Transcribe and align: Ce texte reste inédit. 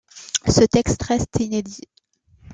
Ce 0.47 0.63
texte 0.63 1.03
reste 1.03 1.39
inédit. 1.41 1.87